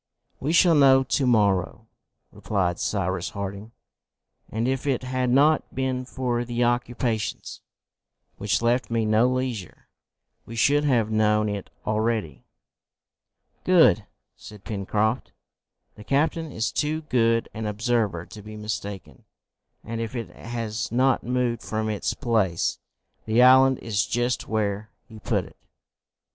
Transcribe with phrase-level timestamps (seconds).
[0.39, 1.85] "We shall know to morrow,"
[2.31, 3.71] replied Cyrus Harding,
[4.49, 7.61] "and if it had not been for the occupations
[8.37, 9.89] which left me no leisure,
[10.43, 12.47] we should have known it already."
[13.63, 15.33] "Good!" said Pencroft.
[15.93, 19.25] "The captain is too good an observer to be mistaken,
[19.83, 22.79] and, if it has not moved from its place,
[23.27, 25.57] the island is just where he put it."